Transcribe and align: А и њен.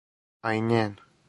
А 0.51 0.55
и 0.61 0.65
њен. 0.71 0.99